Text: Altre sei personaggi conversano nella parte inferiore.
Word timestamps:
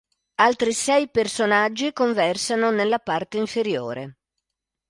Altre 0.41 0.73
sei 0.73 1.07
personaggi 1.11 1.93
conversano 1.93 2.71
nella 2.71 2.97
parte 2.97 3.37
inferiore. 3.37 4.17